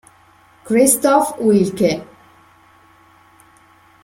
Kristof 0.65 1.37
Wilke 1.37 1.91